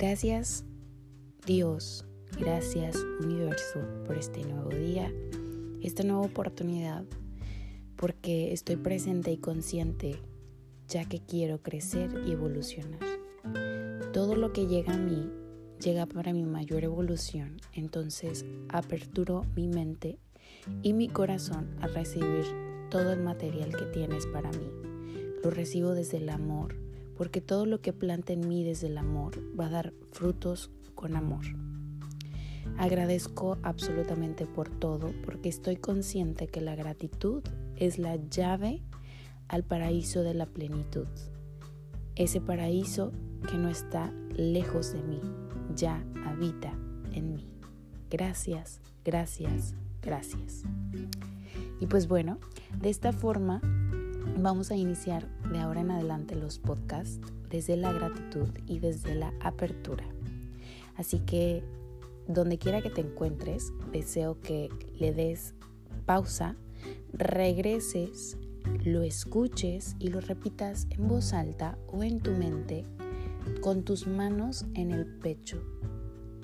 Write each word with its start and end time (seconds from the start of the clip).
Gracias 0.00 0.64
Dios, 1.44 2.04
gracias 2.38 2.94
universo 3.20 3.80
por 4.06 4.16
este 4.16 4.44
nuevo 4.44 4.70
día, 4.70 5.12
esta 5.82 6.04
nueva 6.04 6.20
oportunidad, 6.20 7.04
porque 7.96 8.52
estoy 8.52 8.76
presente 8.76 9.32
y 9.32 9.38
consciente 9.38 10.20
ya 10.86 11.04
que 11.04 11.18
quiero 11.18 11.62
crecer 11.62 12.12
y 12.24 12.30
evolucionar. 12.30 13.00
Todo 14.12 14.36
lo 14.36 14.52
que 14.52 14.68
llega 14.68 14.94
a 14.94 14.98
mí 14.98 15.32
llega 15.80 16.06
para 16.06 16.32
mi 16.32 16.44
mayor 16.44 16.84
evolución, 16.84 17.56
entonces 17.72 18.46
aperturo 18.68 19.46
mi 19.56 19.66
mente 19.66 20.20
y 20.80 20.92
mi 20.92 21.08
corazón 21.08 21.76
a 21.80 21.88
recibir 21.88 22.44
todo 22.88 23.12
el 23.12 23.24
material 23.24 23.74
que 23.74 23.86
tienes 23.86 24.28
para 24.28 24.52
mí. 24.52 24.70
Lo 25.42 25.50
recibo 25.50 25.94
desde 25.94 26.18
el 26.18 26.28
amor, 26.28 26.76
porque 27.18 27.40
todo 27.40 27.66
lo 27.66 27.80
que 27.82 27.92
planta 27.92 28.32
en 28.32 28.48
mí 28.48 28.64
desde 28.64 28.86
el 28.86 28.96
amor 28.96 29.38
va 29.58 29.66
a 29.66 29.70
dar 29.70 29.92
frutos 30.12 30.70
con 30.94 31.16
amor. 31.16 31.44
Agradezco 32.78 33.58
absolutamente 33.64 34.46
por 34.46 34.70
todo 34.70 35.12
porque 35.24 35.48
estoy 35.48 35.76
consciente 35.76 36.46
que 36.46 36.60
la 36.60 36.76
gratitud 36.76 37.42
es 37.76 37.98
la 37.98 38.16
llave 38.30 38.82
al 39.48 39.64
paraíso 39.64 40.22
de 40.22 40.34
la 40.34 40.46
plenitud. 40.46 41.08
Ese 42.14 42.40
paraíso 42.40 43.12
que 43.50 43.56
no 43.56 43.68
está 43.68 44.12
lejos 44.36 44.92
de 44.92 45.02
mí, 45.02 45.20
ya 45.74 46.04
habita 46.24 46.72
en 47.12 47.34
mí. 47.34 47.48
Gracias, 48.10 48.80
gracias, 49.04 49.74
gracias. 50.02 50.62
Y 51.80 51.86
pues 51.86 52.06
bueno, 52.06 52.38
de 52.80 52.90
esta 52.90 53.12
forma 53.12 53.60
vamos 54.36 54.70
a 54.70 54.76
iniciar 54.76 55.26
de 55.50 55.58
ahora 55.58 55.80
en 55.80 55.90
adelante 55.90 56.34
los 56.34 56.58
podcasts 56.58 57.20
desde 57.50 57.76
la 57.76 57.92
gratitud 57.92 58.48
y 58.66 58.78
desde 58.78 59.14
la 59.14 59.32
apertura. 59.40 60.04
Así 60.96 61.20
que 61.20 61.62
donde 62.26 62.58
quiera 62.58 62.82
que 62.82 62.90
te 62.90 63.00
encuentres, 63.00 63.72
deseo 63.92 64.40
que 64.40 64.68
le 64.98 65.12
des 65.12 65.54
pausa, 66.04 66.56
regreses, 67.12 68.36
lo 68.84 69.02
escuches 69.02 69.96
y 69.98 70.08
lo 70.08 70.20
repitas 70.20 70.86
en 70.90 71.08
voz 71.08 71.32
alta 71.32 71.78
o 71.88 72.02
en 72.02 72.20
tu 72.20 72.32
mente 72.32 72.84
con 73.62 73.82
tus 73.82 74.06
manos 74.06 74.66
en 74.74 74.90
el 74.90 75.06
pecho, 75.06 75.62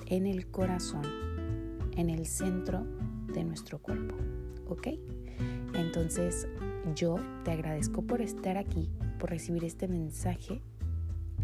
en 0.06 0.26
el 0.26 0.46
corazón, 0.46 1.04
en 1.96 2.08
el 2.08 2.26
centro 2.26 2.86
de 3.32 3.44
nuestro 3.44 3.78
cuerpo. 3.78 4.14
¿Ok? 4.68 4.88
Entonces 5.74 6.46
yo 6.94 7.16
te 7.44 7.52
agradezco 7.52 8.02
por 8.02 8.20
estar 8.20 8.56
aquí, 8.56 8.90
por 9.18 9.30
recibir 9.30 9.64
este 9.64 9.88
mensaje 9.88 10.60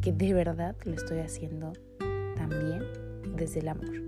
que 0.02 0.12
de 0.12 0.32
verdad 0.32 0.76
lo 0.84 0.94
estoy 0.94 1.18
haciendo 1.18 1.72
también 2.36 2.82
desde 3.36 3.60
el 3.60 3.68
amor. 3.68 4.02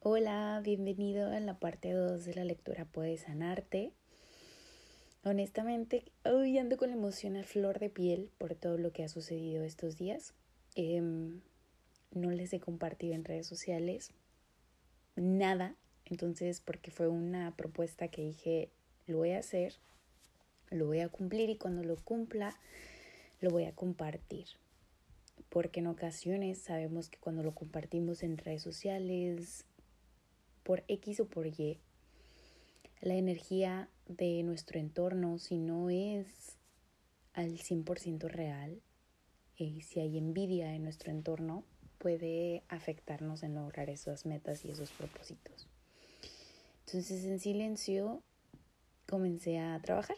Hola, 0.00 0.60
bienvenido 0.64 1.30
a 1.30 1.40
la 1.40 1.58
parte 1.58 1.92
2 1.92 2.24
de 2.24 2.34
la 2.34 2.44
lectura 2.44 2.84
Puedes 2.84 3.22
sanarte. 3.22 3.92
Honestamente, 5.24 6.04
hoy 6.24 6.56
ando 6.58 6.76
con 6.76 6.90
la 6.90 6.94
emoción 6.94 7.36
a 7.36 7.42
flor 7.42 7.80
de 7.80 7.90
piel 7.90 8.30
por 8.38 8.54
todo 8.54 8.78
lo 8.78 8.92
que 8.92 9.02
ha 9.02 9.08
sucedido 9.08 9.64
estos 9.64 9.96
días. 9.96 10.34
Em, 10.76 11.40
no 12.12 12.30
les 12.30 12.52
he 12.52 12.60
compartido 12.60 13.14
en 13.14 13.24
redes 13.24 13.46
sociales 13.46 14.12
nada, 15.16 15.74
entonces 16.04 16.60
porque 16.60 16.90
fue 16.90 17.08
una 17.08 17.54
propuesta 17.56 18.08
que 18.08 18.22
dije, 18.22 18.70
lo 19.06 19.18
voy 19.18 19.32
a 19.32 19.38
hacer, 19.38 19.74
lo 20.70 20.86
voy 20.86 21.00
a 21.00 21.08
cumplir 21.08 21.50
y 21.50 21.56
cuando 21.56 21.82
lo 21.82 21.96
cumpla, 21.96 22.58
lo 23.40 23.50
voy 23.50 23.64
a 23.64 23.72
compartir. 23.72 24.46
Porque 25.48 25.80
en 25.80 25.86
ocasiones 25.86 26.58
sabemos 26.58 27.08
que 27.08 27.18
cuando 27.18 27.42
lo 27.42 27.54
compartimos 27.54 28.22
en 28.22 28.38
redes 28.38 28.62
sociales, 28.62 29.64
por 30.62 30.84
X 30.88 31.20
o 31.20 31.26
por 31.26 31.46
Y, 31.46 31.78
la 33.00 33.14
energía 33.14 33.88
de 34.08 34.42
nuestro 34.42 34.78
entorno, 34.78 35.38
si 35.38 35.58
no 35.58 35.90
es 35.90 36.56
al 37.34 37.58
100% 37.58 38.28
real, 38.28 38.80
y 39.56 39.82
si 39.82 40.00
hay 40.00 40.18
envidia 40.18 40.74
en 40.74 40.82
nuestro 40.82 41.10
entorno, 41.10 41.64
puede 41.98 42.62
afectarnos 42.68 43.42
en 43.42 43.54
lograr 43.54 43.90
esas 43.90 44.26
metas 44.26 44.64
y 44.64 44.70
esos 44.70 44.90
propósitos. 44.92 45.68
Entonces 46.86 47.24
en 47.24 47.40
silencio 47.40 48.22
comencé 49.06 49.58
a 49.58 49.80
trabajar. 49.82 50.16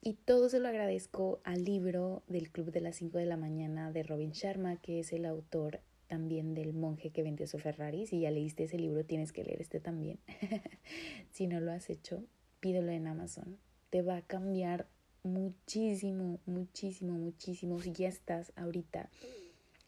Y 0.00 0.14
todo 0.14 0.48
se 0.48 0.60
lo 0.60 0.68
agradezco 0.68 1.40
al 1.42 1.64
libro 1.64 2.22
del 2.28 2.50
Club 2.50 2.70
de 2.70 2.80
las 2.80 2.96
5 2.96 3.18
de 3.18 3.26
la 3.26 3.36
mañana 3.36 3.90
de 3.90 4.04
Robin 4.04 4.30
Sharma, 4.30 4.76
que 4.76 5.00
es 5.00 5.12
el 5.12 5.26
autor 5.26 5.80
también 6.06 6.54
del 6.54 6.72
monje 6.72 7.10
que 7.10 7.22
vendió 7.22 7.46
su 7.46 7.58
Ferrari. 7.58 8.06
Si 8.06 8.20
ya 8.20 8.30
leíste 8.30 8.64
ese 8.64 8.78
libro, 8.78 9.04
tienes 9.04 9.32
que 9.32 9.42
leer 9.42 9.60
este 9.60 9.80
también. 9.80 10.20
si 11.32 11.48
no 11.48 11.60
lo 11.60 11.72
has 11.72 11.90
hecho, 11.90 12.24
pídelo 12.60 12.92
en 12.92 13.08
Amazon. 13.08 13.58
Te 13.90 14.02
va 14.02 14.18
a 14.18 14.22
cambiar 14.22 14.86
muchísimo, 15.24 16.40
muchísimo, 16.46 17.14
muchísimo. 17.14 17.80
Si 17.80 17.92
ya 17.92 18.08
estás 18.08 18.52
ahorita 18.56 19.10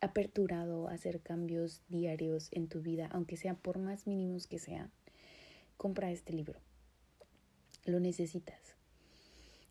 aperturado 0.00 0.88
a 0.88 0.93
hacer 0.93 1.21
cambios 1.21 1.83
diarios 1.88 2.49
en 2.53 2.69
tu 2.69 2.81
vida, 2.81 3.09
aunque 3.12 3.37
sea 3.37 3.55
por 3.55 3.78
más 3.78 4.06
mínimos 4.06 4.47
que 4.47 4.59
sean, 4.59 4.91
compra 5.77 6.11
este 6.11 6.33
libro. 6.33 6.61
Lo 7.84 8.00
necesitas 8.00 8.81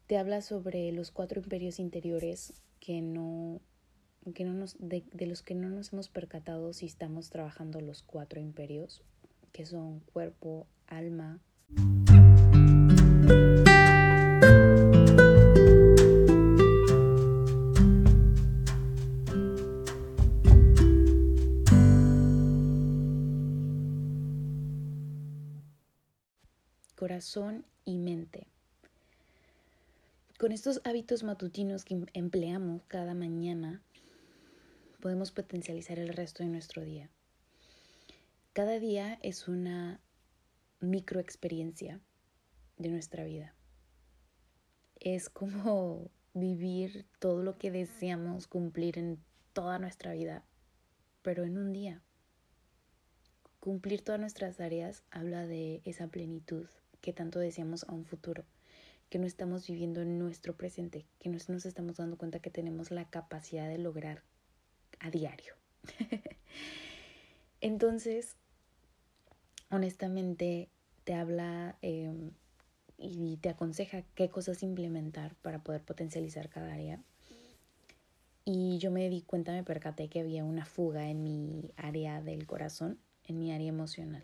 te 0.10 0.18
habla 0.18 0.42
sobre 0.42 0.92
los 0.92 1.12
cuatro 1.12 1.40
imperios 1.40 1.78
interiores 1.78 2.56
que 2.80 3.00
no, 3.00 3.62
que 4.34 4.44
no 4.44 4.56
nos, 4.56 4.76
de, 4.80 5.04
de 5.14 5.28
los 5.28 5.44
que 5.44 5.54
no 5.54 5.70
nos 5.70 5.94
hemos 5.94 6.10
percatado 6.10 6.74
si 6.74 6.88
estamos 6.88 7.30
trabajando 7.30 7.80
los 7.80 8.02
cuatro 8.02 8.40
imperios, 8.42 9.04
que 9.52 9.68
son 9.68 10.00
cuerpo, 10.12 10.66
alma, 10.88 11.40
corazón 27.20 27.66
y 27.84 27.98
mente. 27.98 28.48
Con 30.38 30.54
estos 30.54 30.80
hábitos 30.86 31.24
matutinos 31.24 31.84
que 31.84 32.02
empleamos 32.14 32.82
cada 32.88 33.14
mañana, 33.14 33.82
podemos 35.02 35.32
potencializar 35.32 36.00
el 36.00 36.14
resto 36.14 36.44
de 36.44 36.50
nuestro 36.50 36.82
día. 36.82 37.10
Cada 38.54 38.80
día 38.80 39.20
es 39.22 39.50
una 39.50 40.00
microexperiencia 40.80 42.00
de 42.78 42.88
nuestra 42.88 43.26
vida. 43.26 43.54
Es 45.02 45.30
como 45.30 46.10
vivir 46.34 47.06
todo 47.20 47.44
lo 47.44 47.58
que 47.58 47.70
deseamos 47.70 48.48
cumplir 48.48 48.98
en 48.98 49.20
toda 49.52 49.78
nuestra 49.78 50.14
vida, 50.14 50.46
pero 51.22 51.44
en 51.44 51.58
un 51.58 51.74
día. 51.74 52.02
Cumplir 53.60 54.06
todas 54.06 54.22
nuestras 54.22 54.62
áreas 54.62 55.04
habla 55.12 55.46
de 55.46 55.82
esa 55.84 56.08
plenitud 56.08 56.66
que 57.02 57.14
tanto 57.14 57.40
deseamos 57.40 57.84
a 57.84 57.94
un 57.94 58.06
futuro 58.06 58.46
que 59.10 59.18
no 59.18 59.26
estamos 59.26 59.68
viviendo 59.68 60.02
en 60.02 60.20
nuestro 60.20 60.56
presente, 60.56 61.06
que 61.20 61.30
no 61.30 61.38
nos 61.48 61.66
estamos 61.66 61.98
dando 61.98 62.18
cuenta 62.18 62.40
que 62.40 62.52
tenemos 62.52 62.92
la 62.92 63.10
capacidad 63.10 63.68
de 63.68 63.80
lograr 63.80 64.22
a 65.00 65.10
diario. 65.10 65.56
Entonces, 67.62 68.36
honestamente, 69.72 70.70
te 71.04 71.16
habla 71.16 71.78
em, 71.82 72.32
y 72.98 73.38
te 73.38 73.50
aconseja 73.50 74.04
qué 74.14 74.30
cosas 74.30 74.62
implementar 74.62 75.36
para 75.36 75.64
poder 75.64 75.82
potencializar 75.84 76.50
cada 76.50 76.74
área. 76.74 77.02
Y 78.46 78.78
yo 78.78 78.92
me 78.92 79.10
di 79.10 79.22
cuenta, 79.22 79.52
me 79.52 79.64
percaté 79.64 80.08
que 80.08 80.20
había 80.20 80.44
una 80.44 80.66
fuga 80.66 81.10
en 81.10 81.24
mi 81.24 81.72
área 81.78 82.22
del 82.22 82.46
corazón, 82.46 83.00
en 83.26 83.40
mi 83.40 83.52
área 83.52 83.70
emocional. 83.70 84.24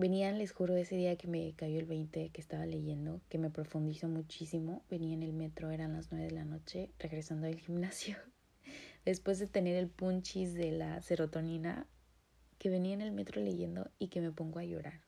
Venía, 0.00 0.32
les 0.32 0.52
juro, 0.52 0.76
ese 0.76 0.96
día 0.96 1.14
que 1.16 1.28
me 1.28 1.52
cayó 1.52 1.78
el 1.78 1.84
20 1.84 2.30
que 2.30 2.40
estaba 2.40 2.64
leyendo, 2.64 3.20
que 3.28 3.36
me 3.36 3.50
profundizó 3.50 4.08
muchísimo. 4.08 4.82
Venía 4.88 5.12
en 5.12 5.22
el 5.22 5.34
metro, 5.34 5.70
eran 5.72 5.92
las 5.92 6.10
9 6.10 6.24
de 6.24 6.30
la 6.30 6.46
noche, 6.46 6.88
regresando 6.98 7.46
al 7.46 7.56
gimnasio. 7.56 8.16
Después 9.04 9.38
de 9.38 9.46
tener 9.46 9.76
el 9.76 9.88
punchis 9.88 10.54
de 10.54 10.72
la 10.72 11.02
serotonina, 11.02 11.86
que 12.56 12.70
venía 12.70 12.94
en 12.94 13.02
el 13.02 13.12
metro 13.12 13.42
leyendo 13.42 13.90
y 13.98 14.08
que 14.08 14.22
me 14.22 14.32
pongo 14.32 14.58
a 14.58 14.64
llorar. 14.64 15.02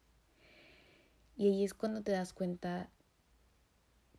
Y 1.38 1.46
ahí 1.46 1.64
es 1.64 1.72
cuando 1.72 2.02
te 2.02 2.12
das 2.12 2.34
cuenta 2.34 2.90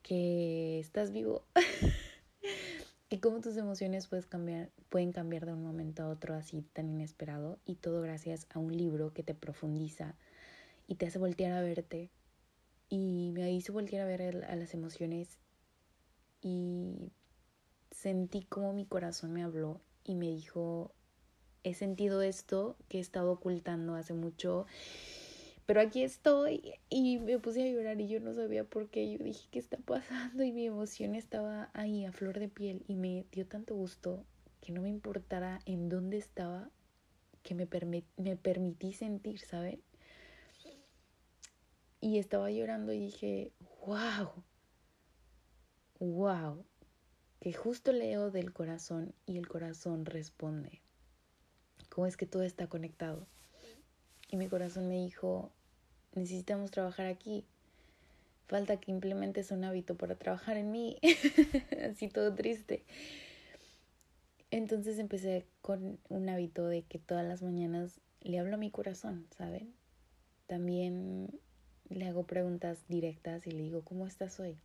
que 0.02 0.80
estás 0.80 1.12
vivo. 1.12 1.46
y 3.12 3.20
cómo 3.20 3.42
tus 3.42 3.58
emociones 3.58 4.08
puedes 4.08 4.26
cambiar, 4.26 4.72
pueden 4.90 5.12
cambiar 5.12 5.46
de 5.46 5.54
un 5.54 5.62
momento 5.62 6.02
a 6.02 6.10
otro 6.10 6.34
así 6.34 6.64
tan 6.74 6.90
inesperado. 6.90 7.60
Y 7.64 7.76
todo 7.76 8.02
gracias 8.02 8.48
a 8.50 8.58
un 8.58 8.76
libro 8.76 9.14
que 9.14 9.22
te 9.22 9.36
profundiza 9.36 10.16
y 10.88 10.96
te 10.96 11.08
hace 11.08 11.20
voltear 11.20 11.54
a 11.54 11.62
verte. 11.62 12.12
Y 12.90 13.32
me 13.34 13.52
hizo 13.52 13.74
voltear 13.74 14.04
a 14.04 14.06
ver 14.06 14.46
a 14.46 14.56
las 14.56 14.74
emociones 14.74 15.40
y 16.42 17.12
sentí 17.92 18.44
como 18.44 18.74
mi 18.74 18.86
corazón 18.86 19.34
me 19.34 19.44
habló 19.44 19.82
y 20.04 20.16
me 20.16 20.28
dijo, 20.28 20.94
he 21.64 21.74
sentido 21.74 22.22
esto 22.22 22.76
que 22.90 22.98
he 22.98 23.02
estado 23.02 23.32
ocultando 23.32 23.96
hace 23.96 24.14
mucho, 24.14 24.66
pero 25.66 25.80
aquí 25.80 26.04
estoy 26.04 26.74
y 26.90 27.20
me 27.20 27.40
puse 27.40 27.64
a 27.64 27.72
llorar 27.72 28.02
y 28.02 28.10
yo 28.10 28.20
no 28.20 28.34
sabía 28.34 28.66
por 28.66 28.90
qué. 28.90 29.10
Yo 29.10 29.24
dije, 29.24 29.48
¿qué 29.50 29.60
está 29.60 29.78
pasando? 29.78 30.44
Y 30.44 30.52
mi 30.52 30.66
emoción 30.66 31.16
estaba 31.16 31.72
ahí 31.74 32.06
a 32.06 32.12
flor 32.12 32.40
de 32.40 32.50
piel 32.50 32.84
y 32.88 32.96
me 32.96 33.26
dio 33.32 33.48
tanto 33.48 33.76
gusto 33.76 34.26
que 34.60 34.74
no 34.74 34.82
me 34.82 34.90
importara 34.90 35.60
en 35.66 35.88
dónde 35.88 36.18
estaba, 36.18 36.70
que 37.44 37.56
me, 37.56 37.68
me 38.18 38.36
permití 38.36 38.94
sentir, 38.94 39.40
¿sabes? 39.40 39.80
Y 42.04 42.20
estaba 42.20 42.52
llorando 42.52 42.92
y 42.92 43.00
dije, 43.00 43.54
wow, 43.88 44.30
wow, 46.02 46.66
que 47.40 47.54
justo 47.54 47.94
leo 47.94 48.30
del 48.30 48.52
corazón 48.52 49.16
y 49.26 49.38
el 49.38 49.48
corazón 49.48 50.06
responde. 50.06 50.82
¿Cómo 51.88 52.06
es 52.06 52.18
que 52.18 52.26
todo 52.26 52.44
está 52.44 52.68
conectado? 52.68 53.26
Y 54.30 54.36
mi 54.36 54.50
corazón 54.50 54.90
me 54.90 54.96
dijo, 54.96 55.54
necesitamos 56.14 56.72
trabajar 56.72 57.06
aquí. 57.06 57.46
Falta 58.48 58.82
que 58.82 58.92
implementes 58.92 59.52
un 59.52 59.64
hábito 59.64 59.96
para 59.96 60.16
trabajar 60.16 60.58
en 60.58 60.74
mí. 60.74 60.98
Así 61.90 62.10
todo 62.10 62.36
triste. 62.36 62.84
Entonces 64.52 65.00
empecé 65.00 65.46
con 65.62 66.00
un 66.10 66.28
hábito 66.28 66.68
de 66.68 66.84
que 66.84 67.00
todas 67.00 67.26
las 67.26 67.42
mañanas 67.42 68.02
le 68.20 68.40
hablo 68.40 68.56
a 68.56 68.60
mi 68.60 68.72
corazón, 68.72 69.26
¿saben? 69.38 69.74
También 70.48 71.40
le 71.90 72.08
hago 72.08 72.24
preguntas 72.24 72.86
directas 72.88 73.48
y 73.48 73.52
le 73.52 73.64
digo, 73.64 73.84
¿cómo 73.84 74.08
estás 74.08 74.40
hoy? 74.40 74.58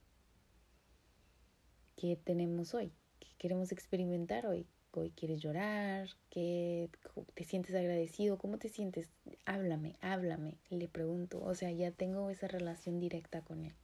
¿Qué 1.96 2.16
tenemos 2.16 2.74
hoy? 2.74 2.92
¿Qué 3.20 3.28
queremos 3.38 3.72
experimentar 3.72 4.46
hoy? 4.46 4.66
hoy 4.98 5.10
quieres 5.10 5.40
llorar, 5.40 6.08
que 6.30 6.90
te 7.34 7.44
sientes 7.44 7.74
agradecido, 7.74 8.38
cómo 8.38 8.58
te 8.58 8.68
sientes, 8.68 9.08
háblame, 9.44 9.96
háblame, 10.00 10.58
le 10.70 10.88
pregunto, 10.88 11.40
o 11.42 11.54
sea, 11.54 11.70
ya 11.70 11.90
tengo 11.90 12.30
esa 12.30 12.48
relación 12.48 13.00
directa 13.00 13.42
con 13.42 13.64
él. 13.64 13.74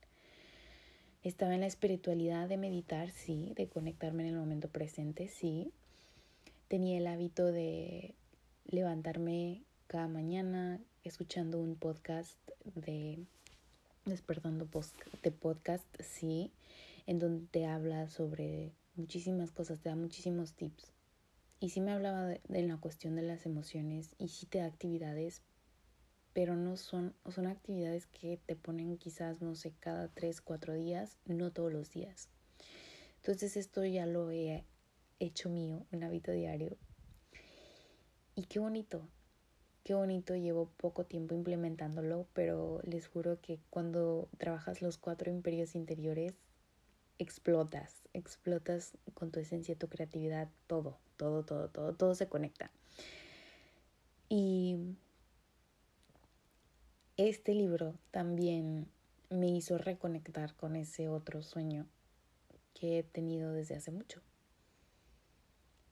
Estaba 1.23 1.55
en 1.55 1.61
la 1.61 1.67
espiritualidad 1.67 2.49
de 2.49 2.59
meditar, 2.59 3.11
sí, 3.11 3.53
de 3.57 3.69
conectarme 3.69 4.25
en 4.25 4.35
el 4.35 4.39
momento 4.39 4.69
presente, 4.69 5.29
sí. 5.29 5.73
Tenía 6.69 6.99
el 6.99 7.07
hábito 7.07 7.47
de 7.47 8.15
levantarme 8.67 9.63
cada 9.87 10.09
mañana 10.09 10.81
escuchando 11.05 11.61
un 11.61 11.77
podcast 11.77 12.39
de 12.65 13.19
despertando 14.07 14.69
de 15.23 15.31
podcast, 15.31 15.85
sí, 16.01 16.51
en 17.07 17.19
donde 17.19 17.47
te 17.47 17.67
habla 17.67 18.09
sobre 18.09 18.73
muchísimas 18.97 19.51
cosas, 19.51 19.81
te 19.81 19.91
da 19.91 19.97
muchísimos 19.97 20.55
tips. 20.55 20.93
Y 21.61 21.71
sí 21.71 21.81
me 21.81 21.93
hablaba 21.93 22.27
de, 22.27 22.63
la 22.63 22.79
cuestión 22.79 23.17
de 23.17 23.23
las 23.23 23.45
emociones 23.45 24.15
y 24.19 24.29
sí 24.29 24.47
te 24.47 24.59
da 24.59 24.67
actividades, 24.67 25.43
pero 26.33 26.57
no 26.57 26.77
son, 26.77 27.15
son 27.31 27.47
actividades 27.47 28.07
que 28.07 28.39
te 28.47 28.57
ponen 28.57 28.97
quizás, 28.97 29.43
no 29.43 29.55
sé, 29.55 29.73
cada 29.81 30.09
tres, 30.09 30.41
cuatro 30.41 30.75
días, 30.75 31.19
no 31.27 31.53
todos 31.53 31.73
los 31.73 31.91
días. 31.91 32.29
Entonces 33.17 33.57
esto 33.57 33.85
ya 33.85 34.07
lo 34.07 34.31
he 34.31 34.65
hecho 35.21 35.51
mío, 35.51 35.87
un 35.93 36.03
hábito 36.03 36.33
diario. 36.33 36.77
Y 38.35 38.45
qué 38.45 38.59
bonito, 38.59 39.07
qué 39.85 39.95
bonito, 39.95 40.35
llevo 40.35 40.71
poco 40.79 41.05
tiempo 41.05 41.35
implementándolo, 41.35 42.27
pero 42.33 42.81
les 42.85 43.07
juro 43.07 43.39
que 43.41 43.61
cuando 43.69 44.29
trabajas 44.39 44.81
los 44.81 44.97
cuatro 44.97 45.31
imperios 45.31 45.75
interiores, 45.75 46.35
explotas, 47.19 48.03
explotas 48.15 48.97
con 49.13 49.31
tu 49.31 49.41
esencia, 49.41 49.77
tu 49.77 49.89
creatividad, 49.89 50.49
todo, 50.67 50.99
todo, 51.19 51.45
todo, 51.45 51.69
todo, 51.69 51.95
todo 51.95 52.15
se 52.15 52.29
conecta. 52.29 52.71
Y 54.31 54.97
este 57.19 57.55
libro 57.55 57.95
también 58.11 58.89
me 59.29 59.49
hizo 59.49 59.77
reconectar 59.77 60.57
con 60.57 60.77
ese 60.77 61.09
otro 61.09 61.43
sueño 61.43 61.87
que 62.73 62.99
he 62.99 63.03
tenido 63.03 63.53
desde 63.53 63.77
hace 63.77 63.91
mucho. 63.91 64.23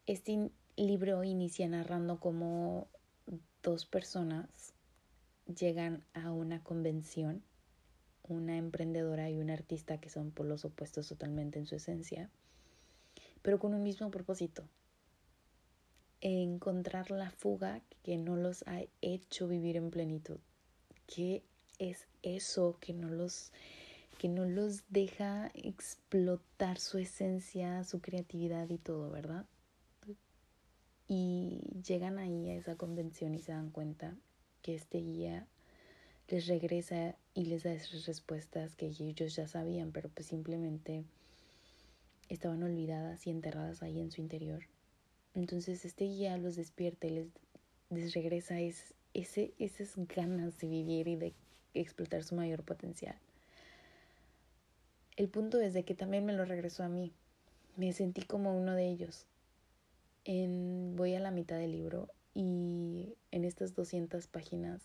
Este 0.06 0.50
libro 0.77 1.23
inicia 1.25 1.69
narrando 1.69 2.19
cómo 2.19 2.88
dos 3.62 3.87
personas 3.87 4.75
llegan 5.47 6.05
a 6.14 6.31
una 6.31 6.62
convención 6.62 7.43
una 8.29 8.56
emprendedora 8.56 9.31
y 9.31 9.38
un 9.38 9.50
artista 9.50 9.99
que 9.99 10.09
son 10.09 10.31
por 10.31 10.47
los 10.47 10.64
opuestos 10.64 11.09
totalmente 11.09 11.59
en 11.59 11.67
su 11.67 11.76
esencia, 11.76 12.31
pero 13.43 13.59
con 13.59 13.75
un 13.75 13.82
mismo 13.82 14.11
propósito. 14.11 14.64
Encontrar 16.20 17.11
la 17.11 17.31
fuga 17.31 17.81
que 18.05 18.17
no 18.17 18.37
los 18.37 18.64
ha 18.69 18.82
hecho 19.00 19.49
vivir 19.49 19.76
en 19.76 19.91
plenitud. 19.91 20.38
¿Qué 21.06 21.43
es 21.79 22.06
eso 22.23 22.79
que 22.81 22.93
no 22.93 23.09
los 23.09 23.50
que 24.19 24.29
no 24.29 24.44
los 24.44 24.85
deja 24.88 25.50
explotar 25.53 26.79
su 26.79 26.99
esencia, 26.99 27.82
su 27.82 28.00
creatividad 28.00 28.69
y 28.69 28.79
todo, 28.79 29.11
¿verdad? 29.11 29.47
Y 31.14 31.61
llegan 31.87 32.19
ahí 32.19 32.49
a 32.49 32.55
esa 32.55 32.76
convención 32.76 33.35
y 33.35 33.38
se 33.38 33.53
dan 33.53 33.69
cuenta 33.69 34.17
que 34.62 34.75
este 34.75 34.97
guía 34.97 35.47
les 36.29 36.47
regresa 36.47 37.17
y 37.35 37.44
les 37.44 37.64
da 37.64 37.75
esas 37.75 38.06
respuestas 38.06 38.76
que 38.76 38.87
ellos 38.87 39.37
ya 39.37 39.47
sabían, 39.47 39.93
pero 39.93 40.09
pues 40.09 40.29
simplemente 40.29 41.05
estaban 42.31 42.62
olvidadas 42.62 43.26
y 43.26 43.31
enterradas 43.31 43.82
ahí 43.82 44.00
en 44.00 44.11
su 44.11 44.23
interior. 44.23 44.62
Entonces 45.35 45.85
este 45.85 46.06
guía 46.06 46.38
los 46.38 46.56
despierta 46.56 47.09
y 47.09 47.11
les, 47.11 47.26
les 47.91 48.14
regresa 48.14 48.61
es, 48.61 48.94
ese, 49.12 49.53
esas 49.59 49.93
ganas 49.99 50.59
de 50.61 50.69
vivir 50.69 51.09
y 51.09 51.17
de 51.17 51.35
explotar 51.75 52.25
su 52.25 52.37
mayor 52.37 52.62
potencial. 52.62 53.19
El 55.19 55.29
punto 55.29 55.61
es 55.61 55.75
que 55.85 55.94
también 55.94 56.25
me 56.25 56.32
lo 56.32 56.47
regresó 56.47 56.85
a 56.85 56.88
mí. 56.88 57.12
Me 57.76 57.93
sentí 57.93 58.23
como 58.23 58.56
uno 58.56 58.73
de 58.73 58.88
ellos. 58.88 59.26
En, 60.25 60.95
voy 60.97 61.15
a 61.15 61.21
la 61.21 61.31
mitad 61.31 61.57
del 61.57 61.73
libro 61.73 62.09
y 62.35 63.15
en 63.31 63.45
estas 63.45 63.75
200 63.75 64.27
páginas 64.29 64.81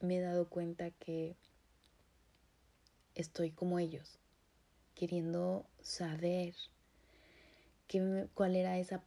me 0.00 0.16
he 0.16 0.20
dado 0.20 0.48
cuenta 0.48 0.90
que 0.90 1.36
estoy 3.14 3.50
como 3.50 3.78
ellos, 3.78 4.18
queriendo 4.94 5.64
saber 5.80 6.54
qué, 7.86 8.28
cuál 8.34 8.56
era 8.56 8.78
esa 8.78 9.02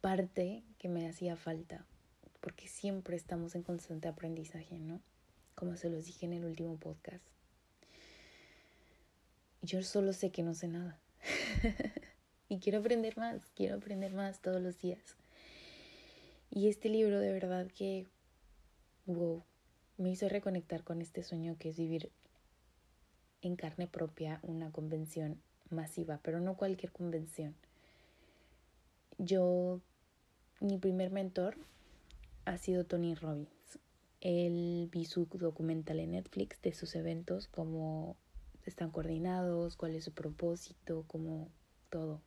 parte 0.00 0.64
que 0.78 0.88
me 0.88 1.08
hacía 1.08 1.36
falta, 1.36 1.84
porque 2.40 2.68
siempre 2.68 3.16
estamos 3.16 3.54
en 3.54 3.62
constante 3.62 4.08
aprendizaje, 4.08 4.78
¿no? 4.78 5.00
Como 5.54 5.76
se 5.76 5.90
los 5.90 6.06
dije 6.06 6.26
en 6.26 6.32
el 6.32 6.44
último 6.44 6.76
podcast. 6.76 7.24
Yo 9.62 9.82
solo 9.82 10.12
sé 10.12 10.30
que 10.30 10.42
no 10.42 10.54
sé 10.54 10.68
nada. 10.68 10.98
y 12.48 12.58
quiero 12.58 12.78
aprender 12.78 13.16
más, 13.16 13.42
quiero 13.54 13.76
aprender 13.76 14.12
más 14.14 14.40
todos 14.40 14.60
los 14.60 14.80
días. 14.80 15.16
Y 16.50 16.68
este 16.68 16.88
libro 16.88 17.20
de 17.20 17.32
verdad 17.32 17.66
que, 17.68 18.06
wow, 19.06 19.42
me 19.98 20.10
hizo 20.10 20.28
reconectar 20.28 20.82
con 20.82 21.02
este 21.02 21.22
sueño 21.22 21.56
que 21.58 21.70
es 21.70 21.76
vivir 21.76 22.10
en 23.42 23.56
carne 23.56 23.86
propia 23.86 24.40
una 24.42 24.70
convención 24.72 25.40
masiva, 25.70 26.20
pero 26.22 26.40
no 26.40 26.56
cualquier 26.56 26.92
convención. 26.92 27.54
Yo, 29.18 29.80
mi 30.60 30.78
primer 30.78 31.10
mentor 31.10 31.56
ha 32.44 32.56
sido 32.56 32.84
Tony 32.84 33.14
Robbins. 33.14 33.78
Él 34.20 34.88
vi 34.90 35.04
su 35.04 35.26
documental 35.26 36.00
en 36.00 36.12
Netflix 36.12 36.60
de 36.62 36.72
sus 36.72 36.94
eventos, 36.94 37.46
cómo 37.48 38.16
están 38.64 38.90
coordinados, 38.90 39.76
cuál 39.76 39.94
es 39.94 40.04
su 40.04 40.12
propósito, 40.12 41.04
como 41.06 41.48
todo, 41.90 42.20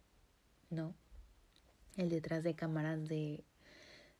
¿no? 0.72 0.96
El 1.98 2.10
detrás 2.10 2.44
de 2.44 2.56
cámaras 2.56 3.08
de, 3.08 3.44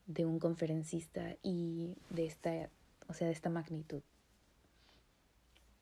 de 0.06 0.26
un 0.26 0.40
conferencista 0.40 1.36
y 1.42 1.96
de 2.10 2.26
esta 2.28 2.70
o 3.12 3.14
sea, 3.14 3.28
de 3.28 3.34
esta 3.34 3.50
magnitud. 3.50 4.02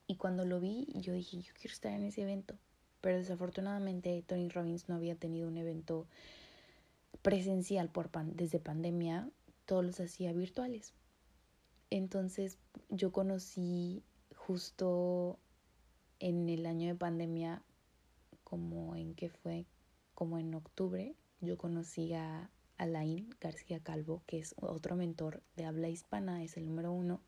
Y 0.08 0.16
cuando 0.16 0.44
lo 0.44 0.58
vi, 0.58 0.88
yo 0.94 1.12
dije, 1.12 1.40
yo 1.40 1.54
quiero 1.54 1.72
estar 1.72 1.92
en 1.92 2.02
ese 2.02 2.22
evento. 2.22 2.56
Pero 3.00 3.18
desafortunadamente 3.18 4.22
Tony 4.26 4.48
Robbins 4.48 4.88
no 4.88 4.96
había 4.96 5.14
tenido 5.14 5.46
un 5.46 5.56
evento 5.56 6.06
presencial 7.22 7.88
por 7.88 8.10
desde 8.10 8.58
pandemia, 8.58 9.30
todos 9.64 9.84
los 9.84 10.00
hacía 10.00 10.32
virtuales. 10.32 10.92
Entonces 11.90 12.58
yo 12.88 13.12
conocí 13.12 14.02
justo 14.34 15.38
en 16.18 16.48
el 16.48 16.66
año 16.66 16.88
de 16.88 16.96
pandemia, 16.96 17.62
como 18.42 18.96
en 18.96 19.14
que 19.14 19.28
fue, 19.28 19.66
como 20.20 20.38
en 20.38 20.54
octubre, 20.54 21.16
yo 21.40 21.56
conocí 21.56 22.12
a 22.12 22.50
Alain 22.76 23.34
García 23.40 23.80
Calvo, 23.80 24.22
que 24.26 24.38
es 24.38 24.54
otro 24.58 24.94
mentor 24.94 25.42
de 25.56 25.64
habla 25.64 25.88
hispana, 25.88 26.44
es 26.44 26.58
el 26.58 26.66
número 26.66 26.92
uno. 26.92 27.22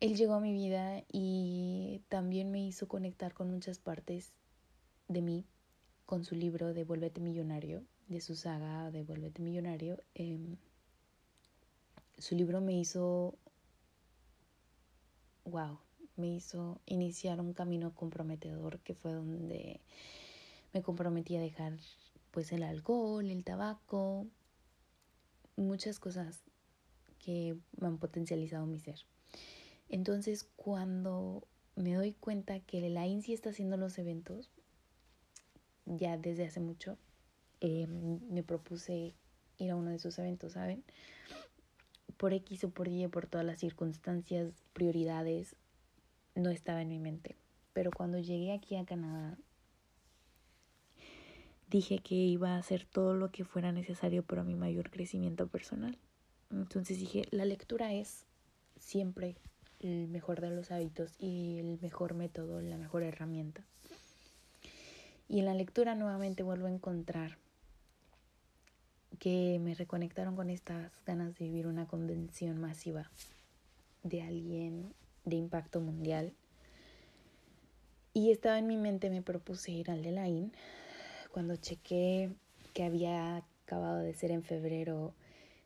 Él 0.00 0.16
llegó 0.16 0.32
a 0.32 0.40
mi 0.40 0.54
vida 0.54 1.04
y 1.12 2.00
también 2.08 2.50
me 2.50 2.64
hizo 2.64 2.88
conectar 2.88 3.34
con 3.34 3.50
muchas 3.50 3.78
partes 3.78 4.32
de 5.08 5.20
mí 5.20 5.44
con 6.06 6.24
su 6.24 6.36
libro 6.36 6.72
Devuélvete 6.72 7.20
Millonario, 7.20 7.84
de 8.08 8.22
su 8.22 8.34
saga 8.34 8.90
Devuélvete 8.90 9.42
Millonario. 9.42 10.02
Em, 10.14 10.56
su 12.16 12.34
libro 12.34 12.62
me 12.62 12.80
hizo, 12.80 13.34
wow, 15.44 15.78
me 16.16 16.28
hizo 16.28 16.80
iniciar 16.86 17.42
un 17.42 17.52
camino 17.52 17.94
comprometedor 17.94 18.78
que 18.78 18.94
fue 18.94 19.12
donde 19.12 19.82
me 20.74 20.82
comprometí 20.82 21.36
a 21.36 21.40
dejar 21.40 21.78
pues 22.32 22.52
el 22.52 22.64
alcohol, 22.64 23.30
el 23.30 23.44
tabaco, 23.44 24.26
muchas 25.56 26.00
cosas 26.00 26.42
que 27.24 27.56
me 27.78 27.86
han 27.86 27.98
potencializado 27.98 28.66
mi 28.66 28.80
ser. 28.80 28.98
Entonces, 29.88 30.44
cuando 30.56 31.46
me 31.76 31.94
doy 31.94 32.12
cuenta 32.12 32.58
que 32.58 32.88
la 32.90 33.06
INSI 33.06 33.32
está 33.32 33.50
haciendo 33.50 33.76
los 33.76 33.98
eventos, 33.98 34.50
ya 35.86 36.18
desde 36.18 36.46
hace 36.46 36.60
mucho, 36.60 36.98
em, 37.60 38.18
me 38.28 38.42
propuse 38.42 39.14
ir 39.58 39.70
a 39.70 39.76
uno 39.76 39.90
de 39.90 39.96
esos 39.96 40.18
eventos, 40.18 40.54
¿saben? 40.54 40.82
Por 42.16 42.32
X 42.32 42.64
o 42.64 42.70
por 42.70 42.88
Y, 42.88 43.06
por 43.06 43.28
todas 43.28 43.46
las 43.46 43.60
circunstancias, 43.60 44.52
prioridades, 44.72 45.54
no 46.34 46.50
estaba 46.50 46.82
en 46.82 46.88
mi 46.88 46.98
mente. 46.98 47.36
Pero 47.72 47.90
cuando 47.92 48.18
llegué 48.18 48.52
aquí 48.52 48.76
a 48.76 48.84
Canadá, 48.84 49.38
dije 51.70 51.98
que 51.98 52.14
iba 52.14 52.54
a 52.54 52.58
hacer 52.58 52.84
todo 52.84 53.14
lo 53.14 53.30
que 53.30 53.44
fuera 53.44 53.72
necesario 53.72 54.22
para 54.22 54.44
mi 54.44 54.54
mayor 54.54 54.90
crecimiento 54.90 55.46
personal. 55.48 55.98
Entonces 56.50 56.98
dije, 56.98 57.26
la 57.30 57.44
lectura 57.44 57.92
es 57.92 58.24
siempre 58.78 59.36
el 59.80 60.08
mejor 60.08 60.40
de 60.40 60.50
los 60.50 60.70
hábitos 60.70 61.14
y 61.18 61.58
el 61.58 61.78
mejor 61.80 62.14
método, 62.14 62.60
la 62.60 62.76
mejor 62.76 63.02
herramienta. 63.02 63.64
Y 65.28 65.40
en 65.40 65.46
la 65.46 65.54
lectura 65.54 65.94
nuevamente 65.94 66.42
vuelvo 66.42 66.66
a 66.66 66.70
encontrar 66.70 67.38
que 69.18 69.58
me 69.60 69.74
reconectaron 69.74 70.36
con 70.36 70.50
estas 70.50 70.92
ganas 71.06 71.34
de 71.38 71.46
vivir 71.46 71.66
una 71.66 71.86
convención 71.86 72.60
masiva 72.60 73.10
de 74.02 74.22
alguien 74.22 74.92
de 75.24 75.36
impacto 75.36 75.80
mundial. 75.80 76.34
Y 78.12 78.30
estaba 78.30 78.58
en 78.58 78.66
mi 78.66 78.76
mente, 78.76 79.10
me 79.10 79.22
propuse 79.22 79.72
ir 79.72 79.90
al 79.90 80.02
de 80.02 80.12
la 80.12 80.28
IN. 80.28 80.52
Cuando 81.34 81.56
chequé 81.56 82.30
que 82.74 82.84
había 82.84 83.38
acabado 83.64 83.98
de 83.98 84.14
ser 84.14 84.30
en 84.30 84.44
febrero 84.44 85.16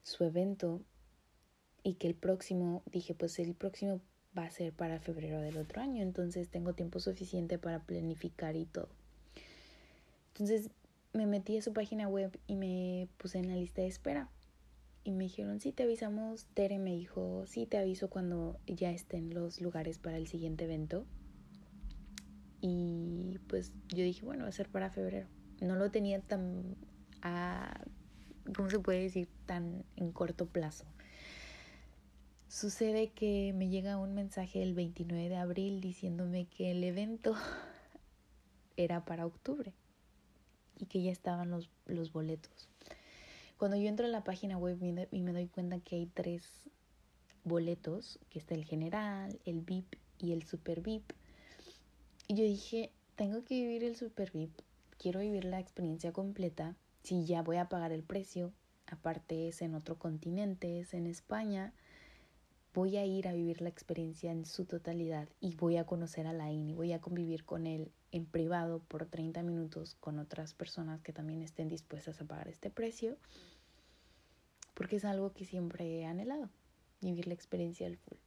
su 0.02 0.24
evento 0.24 0.80
y 1.82 1.96
que 1.96 2.08
el 2.08 2.14
próximo, 2.14 2.82
dije, 2.90 3.14
pues 3.14 3.38
el 3.38 3.52
próximo 3.52 4.00
va 4.36 4.44
a 4.44 4.50
ser 4.50 4.72
para 4.72 4.98
febrero 4.98 5.42
del 5.42 5.58
otro 5.58 5.82
año, 5.82 6.02
entonces 6.02 6.48
tengo 6.48 6.72
tiempo 6.72 7.00
suficiente 7.00 7.58
para 7.58 7.80
planificar 7.80 8.56
y 8.56 8.64
todo. 8.64 8.88
Entonces 10.28 10.70
me 11.12 11.26
metí 11.26 11.58
a 11.58 11.62
su 11.62 11.74
página 11.74 12.08
web 12.08 12.34
y 12.46 12.54
me 12.54 13.06
puse 13.18 13.38
en 13.38 13.48
la 13.48 13.56
lista 13.56 13.82
de 13.82 13.88
espera. 13.88 14.30
Y 15.04 15.12
me 15.12 15.24
dijeron, 15.24 15.60
sí, 15.60 15.72
te 15.72 15.82
avisamos. 15.82 16.46
Tere 16.54 16.78
me 16.78 16.94
dijo, 16.94 17.44
sí, 17.46 17.66
te 17.66 17.76
aviso 17.76 18.08
cuando 18.08 18.58
ya 18.66 18.90
estén 18.90 19.34
los 19.34 19.60
lugares 19.60 19.98
para 19.98 20.16
el 20.16 20.28
siguiente 20.28 20.64
evento. 20.64 21.04
Y 22.62 23.38
pues 23.48 23.70
yo 23.88 24.02
dije, 24.02 24.24
bueno, 24.24 24.44
va 24.44 24.48
a 24.48 24.52
ser 24.52 24.70
para 24.70 24.88
febrero. 24.88 25.28
No 25.60 25.76
lo 25.76 25.90
tenía 25.90 26.20
tan, 26.20 26.76
a, 27.22 27.84
¿cómo 28.54 28.70
se 28.70 28.78
puede 28.78 29.02
decir? 29.02 29.28
Tan 29.46 29.84
en 29.96 30.12
corto 30.12 30.46
plazo. 30.46 30.84
Sucede 32.48 33.10
que 33.10 33.52
me 33.54 33.68
llega 33.68 33.98
un 33.98 34.14
mensaje 34.14 34.62
el 34.62 34.74
29 34.74 35.28
de 35.28 35.36
abril 35.36 35.80
diciéndome 35.80 36.46
que 36.46 36.70
el 36.70 36.82
evento 36.82 37.34
era 38.76 39.04
para 39.04 39.26
octubre 39.26 39.74
y 40.78 40.86
que 40.86 41.02
ya 41.02 41.10
estaban 41.10 41.50
los, 41.50 41.68
los 41.86 42.12
boletos. 42.12 42.68
Cuando 43.58 43.76
yo 43.76 43.88
entro 43.88 44.06
a 44.06 44.08
la 44.08 44.22
página 44.22 44.56
web 44.56 44.78
y 45.10 45.22
me 45.22 45.32
doy 45.32 45.48
cuenta 45.48 45.80
que 45.80 45.96
hay 45.96 46.06
tres 46.06 46.44
boletos, 47.42 48.20
que 48.30 48.38
está 48.38 48.54
el 48.54 48.64
general, 48.64 49.40
el 49.44 49.62
VIP 49.62 49.96
y 50.18 50.32
el 50.32 50.44
super 50.44 50.80
VIP, 50.80 51.12
y 52.28 52.34
yo 52.36 52.44
dije, 52.44 52.92
tengo 53.16 53.42
que 53.44 53.54
vivir 53.54 53.82
el 53.82 53.96
super 53.96 54.30
VIP, 54.32 54.60
quiero 54.98 55.20
vivir 55.20 55.44
la 55.44 55.60
experiencia 55.60 56.12
completa, 56.12 56.76
si 57.02 57.24
ya 57.24 57.42
voy 57.42 57.56
a 57.56 57.68
pagar 57.68 57.92
el 57.92 58.02
precio, 58.02 58.52
aparte 58.86 59.48
es 59.48 59.62
en 59.62 59.74
otro 59.74 59.98
continente, 59.98 60.80
es 60.80 60.92
en 60.94 61.06
España, 61.06 61.72
voy 62.74 62.96
a 62.96 63.04
ir 63.04 63.28
a 63.28 63.32
vivir 63.32 63.60
la 63.60 63.68
experiencia 63.68 64.30
en 64.30 64.44
su 64.44 64.64
totalidad 64.64 65.28
y 65.40 65.54
voy 65.56 65.76
a 65.76 65.84
conocer 65.84 66.26
a 66.26 66.32
Lain 66.32 66.68
y 66.68 66.74
voy 66.74 66.92
a 66.92 67.00
convivir 67.00 67.44
con 67.44 67.66
él 67.66 67.90
en 68.12 68.26
privado 68.26 68.80
por 68.80 69.06
30 69.06 69.42
minutos 69.42 69.96
con 70.00 70.18
otras 70.18 70.54
personas 70.54 71.00
que 71.02 71.12
también 71.12 71.42
estén 71.42 71.68
dispuestas 71.68 72.20
a 72.20 72.24
pagar 72.24 72.48
este 72.48 72.70
precio, 72.70 73.16
porque 74.74 74.96
es 74.96 75.04
algo 75.04 75.32
que 75.32 75.44
siempre 75.44 76.00
he 76.00 76.06
anhelado, 76.06 76.50
vivir 77.00 77.26
la 77.26 77.34
experiencia 77.34 77.86
al 77.86 77.96
full. 77.96 78.18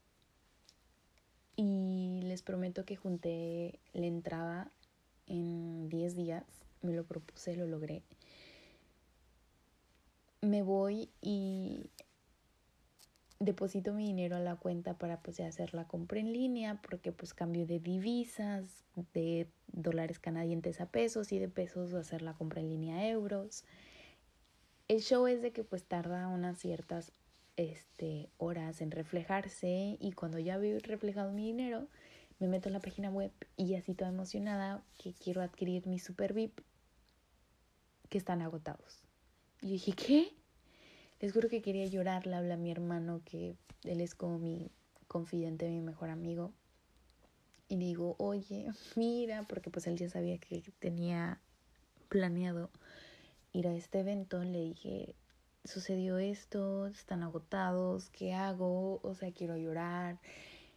Y 1.56 2.22
les 2.24 2.42
prometo 2.42 2.86
que 2.86 2.96
junté 2.96 3.80
la 3.94 4.06
entrada 4.06 4.72
en 5.32 5.88
10 5.88 6.16
días, 6.16 6.44
me 6.82 6.94
lo 6.94 7.06
propuse, 7.06 7.56
lo 7.56 7.66
logré. 7.66 8.04
Me 10.42 10.62
voy 10.62 11.10
y 11.22 11.90
deposito 13.40 13.94
mi 13.94 14.08
dinero 14.08 14.36
a 14.36 14.40
la 14.40 14.56
cuenta 14.56 14.98
para 14.98 15.22
pues 15.22 15.40
hacer 15.40 15.74
la 15.74 15.88
compra 15.88 16.20
en 16.20 16.34
línea 16.34 16.80
porque 16.82 17.12
pues 17.12 17.34
cambio 17.34 17.66
de 17.66 17.80
divisas 17.80 18.84
de 19.14 19.48
dólares 19.68 20.20
canadienses 20.20 20.80
a 20.80 20.88
pesos 20.88 21.32
y 21.32 21.40
de 21.40 21.50
pesos 21.50 21.94
hacer 21.94 22.22
la 22.22 22.34
compra 22.34 22.62
en 22.62 22.70
línea 22.70 22.98
a 22.98 23.08
euros 23.08 23.64
el 24.88 25.02
show 25.02 25.26
es 25.26 25.42
de 25.42 25.52
que 25.52 25.64
pues 25.64 25.86
tarda 25.86 26.28
unas 26.28 26.60
ciertas 26.60 27.14
este, 27.56 28.30
horas 28.38 28.82
en 28.82 28.92
reflejarse 28.92 29.98
y 30.00 30.12
cuando 30.12 30.38
ya 30.38 30.58
veo 30.58 30.78
reflejado 30.80 31.32
mi 31.32 31.48
dinero 31.48 31.88
me 32.42 32.48
meto 32.48 32.68
en 32.68 32.74
la 32.74 32.82
página 32.82 33.10
web 33.10 33.32
y 33.56 33.76
así 33.76 33.94
toda 33.94 34.10
emocionada 34.10 34.84
que 34.98 35.14
quiero 35.14 35.42
adquirir 35.42 35.88
mi 35.88 36.00
super 36.00 36.34
VIP 36.34 36.60
que 38.10 38.18
están 38.18 38.42
agotados 38.42 39.04
y 39.62 39.70
dije 39.70 39.94
¿qué? 39.94 40.34
Les 41.22 41.34
juro 41.34 41.50
que 41.50 41.62
quería 41.62 41.86
llorar, 41.86 42.26
le 42.26 42.36
habla 42.36 42.56
a 42.56 42.58
mi 42.58 42.72
hermano, 42.72 43.22
que 43.24 43.56
él 43.84 44.02
es 44.02 44.16
como 44.16 44.40
mi 44.40 44.72
confidente, 45.08 45.70
mi 45.70 45.80
mejor 45.80 46.10
amigo. 46.10 46.52
Y 47.70 47.78
digo, 47.78 48.16
oye, 48.18 48.68
mira, 48.96 49.44
porque 49.48 49.70
pues 49.70 49.86
él 49.86 49.98
ya 49.98 50.10
sabía 50.10 50.40
que 50.40 50.64
tenía 50.80 51.40
planeado 52.10 52.72
ir 53.54 53.68
a 53.68 53.76
este 53.76 54.00
evento. 54.00 54.44
Le 54.44 54.62
dije, 54.62 55.16
sucedió 55.64 56.18
esto, 56.18 56.88
están 56.88 57.22
agotados, 57.22 58.10
¿qué 58.10 58.34
hago? 58.34 59.00
O 59.04 59.14
sea, 59.14 59.32
quiero 59.32 59.58
llorar, 59.58 60.20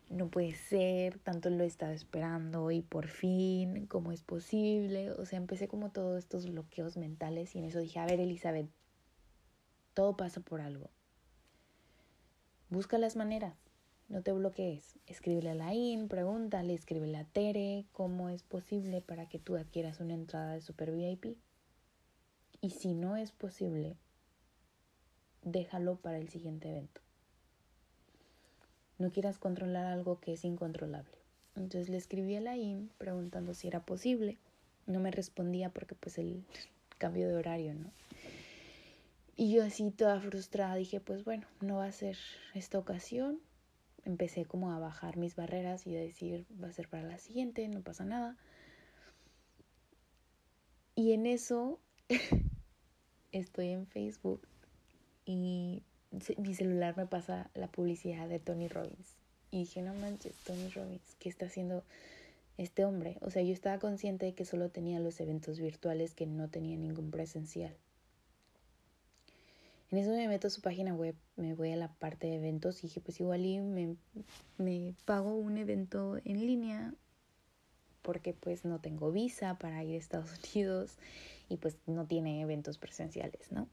no 0.08 0.28
puede 0.28 0.54
ser, 0.54 1.18
tanto 1.18 1.50
lo 1.50 1.64
he 1.64 1.66
estado 1.66 1.92
esperando 1.92 2.70
y 2.70 2.82
por 2.82 3.08
fin, 3.08 3.86
¿cómo 3.86 4.12
es 4.12 4.22
posible? 4.22 5.10
O 5.12 5.24
sea, 5.26 5.38
empecé 5.38 5.68
como 5.68 5.90
todos 5.90 6.18
estos 6.18 6.48
bloqueos 6.50 6.96
mentales 6.96 7.54
y 7.54 7.58
en 7.58 7.64
eso 7.64 7.78
dije, 7.78 7.98
a 7.98 8.06
ver, 8.06 8.20
Elizabeth, 8.20 8.68
todo 9.94 10.16
pasa 10.16 10.40
por 10.40 10.60
algo. 10.60 10.90
Busca 12.68 12.98
las 12.98 13.16
maneras. 13.16 13.56
No 14.08 14.22
te 14.22 14.32
bloquees. 14.32 14.98
Escríbele 15.06 15.50
a 15.50 15.54
Lain, 15.54 16.08
pregúntale, 16.08 16.74
escríbele 16.74 17.16
a 17.16 17.24
Tere 17.24 17.86
cómo 17.92 18.28
es 18.28 18.42
posible 18.42 19.00
para 19.00 19.28
que 19.28 19.38
tú 19.38 19.56
adquieras 19.56 20.00
una 20.00 20.14
entrada 20.14 20.52
de 20.52 20.60
Super 20.60 20.92
VIP. 20.92 21.38
Y 22.60 22.70
si 22.70 22.94
no 22.94 23.16
es 23.16 23.32
posible, 23.32 23.96
déjalo 25.42 25.96
para 25.96 26.18
el 26.18 26.28
siguiente 26.28 26.68
evento. 26.68 27.03
No 28.98 29.10
quieras 29.10 29.38
controlar 29.38 29.86
algo 29.86 30.20
que 30.20 30.34
es 30.34 30.44
incontrolable. 30.44 31.16
Entonces 31.56 31.88
le 31.88 31.96
escribí 31.96 32.36
a 32.36 32.40
Lain 32.40 32.90
preguntando 32.98 33.54
si 33.54 33.68
era 33.68 33.80
posible. 33.80 34.38
No 34.86 35.00
me 35.00 35.10
respondía 35.10 35.70
porque 35.70 35.94
pues 35.94 36.18
el 36.18 36.44
cambio 36.98 37.28
de 37.28 37.36
horario, 37.36 37.74
¿no? 37.74 37.90
Y 39.36 39.52
yo 39.52 39.64
así 39.64 39.90
toda 39.90 40.20
frustrada 40.20 40.76
dije, 40.76 41.00
pues 41.00 41.24
bueno, 41.24 41.46
no 41.60 41.76
va 41.76 41.86
a 41.86 41.92
ser 41.92 42.16
esta 42.54 42.78
ocasión. 42.78 43.40
Empecé 44.04 44.44
como 44.44 44.72
a 44.72 44.78
bajar 44.78 45.16
mis 45.16 45.34
barreras 45.34 45.86
y 45.86 45.96
a 45.96 46.00
decir, 46.00 46.46
va 46.62 46.68
a 46.68 46.72
ser 46.72 46.88
para 46.88 47.02
la 47.02 47.18
siguiente, 47.18 47.66
no 47.68 47.80
pasa 47.80 48.04
nada. 48.04 48.36
Y 50.94 51.12
en 51.12 51.26
eso 51.26 51.80
estoy 53.32 53.70
en 53.70 53.86
Facebook 53.86 54.46
y 55.24 55.82
mi 56.38 56.54
celular 56.54 56.96
me 56.96 57.06
pasa 57.06 57.50
la 57.54 57.68
publicidad 57.68 58.28
de 58.28 58.38
Tony 58.38 58.68
Robbins. 58.68 59.16
Y 59.50 59.60
dije, 59.60 59.82
no 59.82 59.94
manches, 59.94 60.34
Tony 60.44 60.68
Robbins, 60.70 61.16
¿qué 61.18 61.28
está 61.28 61.46
haciendo 61.46 61.84
este 62.58 62.84
hombre? 62.84 63.18
O 63.20 63.30
sea, 63.30 63.42
yo 63.42 63.52
estaba 63.52 63.78
consciente 63.78 64.26
de 64.26 64.34
que 64.34 64.44
solo 64.44 64.70
tenía 64.70 65.00
los 65.00 65.20
eventos 65.20 65.60
virtuales, 65.60 66.14
que 66.14 66.26
no 66.26 66.48
tenía 66.48 66.76
ningún 66.76 67.10
presencial. 67.10 67.74
En 69.90 69.98
eso 69.98 70.10
me 70.10 70.26
meto 70.26 70.48
a 70.48 70.50
su 70.50 70.60
página 70.60 70.92
web, 70.92 71.14
me 71.36 71.54
voy 71.54 71.70
a 71.70 71.76
la 71.76 71.92
parte 71.92 72.26
de 72.26 72.36
eventos 72.36 72.80
y 72.80 72.88
dije, 72.88 73.00
pues 73.00 73.20
igual 73.20 73.46
y 73.46 73.60
me, 73.60 73.94
me 74.58 74.94
pago 75.04 75.36
un 75.36 75.56
evento 75.56 76.18
en 76.24 76.40
línea 76.44 76.92
porque 78.02 78.34
pues 78.34 78.64
no 78.64 78.80
tengo 78.80 79.12
visa 79.12 79.56
para 79.56 79.84
ir 79.84 79.94
a 79.94 79.98
Estados 79.98 80.30
Unidos 80.54 80.98
y 81.48 81.58
pues 81.58 81.76
no 81.86 82.06
tiene 82.06 82.40
eventos 82.40 82.78
presenciales, 82.78 83.52
¿no? 83.52 83.68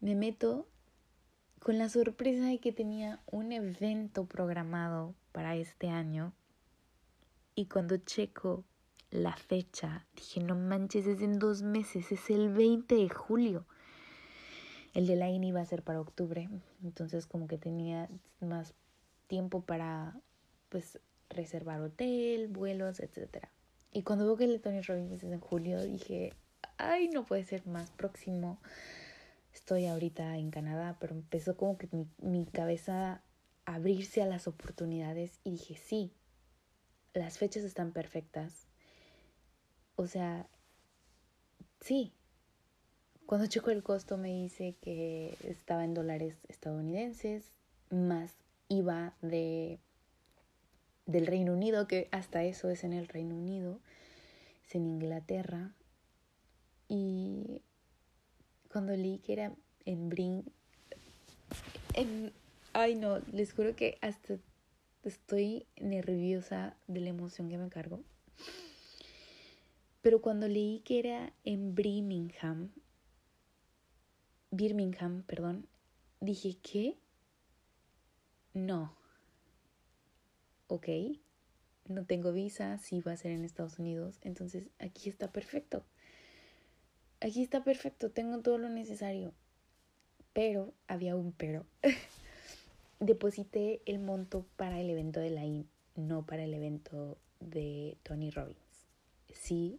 Me 0.00 0.14
meto 0.14 0.66
con 1.62 1.78
la 1.78 1.88
sorpresa 1.88 2.46
de 2.46 2.58
que 2.58 2.72
tenía 2.72 3.20
un 3.26 3.52
evento 3.52 4.26
programado 4.26 5.14
para 5.30 5.54
este 5.54 5.88
año 5.88 6.32
y 7.54 7.66
cuando 7.66 7.98
checo 7.98 8.64
la 9.10 9.36
fecha, 9.36 10.06
dije, 10.16 10.42
no 10.42 10.56
manches, 10.56 11.06
es 11.06 11.20
en 11.20 11.38
dos 11.38 11.62
meses, 11.62 12.10
es 12.10 12.30
el 12.30 12.52
20 12.52 12.96
de 12.96 13.08
julio. 13.08 13.66
El 14.94 15.06
de 15.06 15.14
la 15.14 15.30
INI 15.30 15.52
va 15.52 15.60
a 15.60 15.66
ser 15.66 15.82
para 15.82 16.00
octubre, 16.00 16.48
entonces 16.82 17.26
como 17.26 17.46
que 17.46 17.58
tenía 17.58 18.08
más 18.40 18.74
tiempo 19.28 19.60
para 19.60 20.18
pues 20.68 20.98
reservar 21.30 21.80
hotel, 21.80 22.48
vuelos, 22.48 22.98
etc. 22.98 23.46
Y 23.92 24.02
cuando 24.02 24.24
veo 24.24 24.36
que 24.36 24.44
el 24.44 24.52
de 24.52 24.58
Tony 24.58 24.80
Robbins 24.80 25.12
es 25.12 25.22
en 25.22 25.38
julio, 25.38 25.80
dije, 25.80 26.32
ay, 26.78 27.08
no 27.08 27.24
puede 27.24 27.44
ser 27.44 27.66
más 27.66 27.90
próximo. 27.92 28.58
Estoy 29.52 29.86
ahorita 29.86 30.38
en 30.38 30.50
Canadá, 30.50 30.96
pero 31.00 31.14
empezó 31.14 31.56
como 31.56 31.76
que 31.76 31.88
mi, 32.18 32.46
cabeza 32.46 33.22
a 33.66 33.74
abrirse 33.74 34.22
a 34.22 34.26
las 34.26 34.48
oportunidades 34.48 35.40
y 35.44 35.52
dije, 35.52 35.76
sí, 35.76 36.12
las 37.12 37.38
fechas 37.38 37.62
están 37.64 37.92
perfectas. 37.92 38.66
O 39.94 40.06
sea, 40.06 40.48
sí, 41.80 42.12
cuando 43.26 43.46
checo 43.46 43.70
el 43.70 43.82
costo 43.82 44.16
me 44.16 44.28
dice 44.28 44.76
que 44.80 45.36
estaba 45.44 45.84
en 45.84 45.94
dólares 45.94 46.38
estadounidenses, 46.48 47.44
más 47.90 48.32
IVA 48.68 49.14
de, 49.20 49.80
del 51.04 51.26
Reino 51.26 51.52
Unido, 51.52 51.86
que 51.86 52.08
hasta 52.10 52.42
eso 52.44 52.70
es 52.70 52.84
en 52.84 52.94
el 52.94 53.06
Reino 53.06 53.36
Unido, 53.36 53.80
es 54.66 54.74
en 54.74 54.86
Inglaterra. 54.86 55.74
Y 56.88 57.62
cuando 58.72 58.96
leí 58.96 59.18
que 59.18 59.34
era 59.34 59.54
en 59.84 60.08
Brin, 60.08 60.44
en, 61.94 62.32
ay 62.72 62.94
no, 62.94 63.18
les 63.32 63.52
juro 63.52 63.76
que 63.76 63.98
hasta 64.00 64.38
estoy 65.04 65.66
nerviosa 65.76 66.76
de 66.86 67.00
la 67.00 67.10
emoción 67.10 67.50
que 67.50 67.58
me 67.58 67.68
cargo. 67.68 68.00
Pero 70.00 70.22
cuando 70.22 70.48
leí 70.48 70.80
que 70.80 70.98
era 70.98 71.32
en 71.44 71.74
Birmingham, 71.74 72.72
Birmingham, 74.50 75.22
perdón, 75.22 75.66
dije, 76.20 76.56
¿qué? 76.62 76.98
No. 78.54 78.96
Ok, 80.66 80.88
no 81.88 82.06
tengo 82.06 82.32
visa, 82.32 82.78
sí 82.78 83.00
va 83.00 83.12
a 83.12 83.16
ser 83.16 83.32
en 83.32 83.44
Estados 83.44 83.78
Unidos, 83.78 84.18
entonces 84.22 84.70
aquí 84.78 85.10
está 85.10 85.30
perfecto. 85.30 85.84
Aquí 87.24 87.40
está 87.40 87.62
perfecto, 87.62 88.10
tengo 88.10 88.40
todo 88.40 88.58
lo 88.58 88.68
necesario. 88.68 89.32
Pero, 90.32 90.74
había 90.88 91.14
un 91.14 91.30
pero. 91.30 91.64
Deposité 92.98 93.80
el 93.86 94.00
monto 94.00 94.44
para 94.56 94.80
el 94.80 94.90
evento 94.90 95.20
de 95.20 95.30
la 95.30 95.44
IN, 95.44 95.68
no 95.94 96.26
para 96.26 96.42
el 96.42 96.52
evento 96.52 97.16
de 97.38 97.96
Tony 98.02 98.30
Robbins. 98.30 98.88
Sí, 99.32 99.78